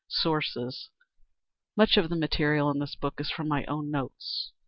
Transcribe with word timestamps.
Sources 0.07 0.89
Much 1.75 1.95
of 1.95 2.09
the 2.09 2.15
material 2.15 2.71
in 2.71 2.79
this 2.79 2.95
book 2.95 3.21
is 3.21 3.29
from 3.29 3.47
my 3.47 3.65
own 3.65 3.91
notes. 3.91 4.51